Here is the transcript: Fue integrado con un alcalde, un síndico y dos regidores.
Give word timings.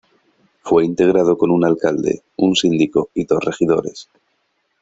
Fue 0.63 0.83
integrado 0.83 1.37
con 1.37 1.51
un 1.51 1.63
alcalde, 1.63 2.23
un 2.37 2.55
síndico 2.55 3.11
y 3.13 3.25
dos 3.25 3.43
regidores. 3.45 4.09